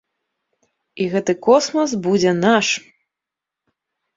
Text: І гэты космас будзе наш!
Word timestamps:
І 1.03 1.09
гэты 1.13 1.35
космас 1.47 1.91
будзе 2.07 2.31
наш! 2.41 2.67